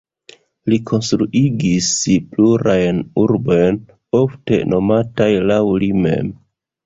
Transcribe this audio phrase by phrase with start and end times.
[0.73, 1.89] Li konstruigis
[2.31, 3.77] plurajn urbojn,
[4.21, 6.33] ofte nomataj laŭ li mem.